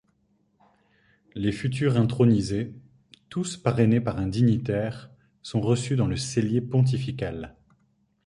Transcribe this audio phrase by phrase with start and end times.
[1.35, 2.73] Les futurs intronisés,
[3.29, 5.11] tous parrainés par un dignitaire,
[5.43, 7.55] sont reçus dans le cellier pontifical.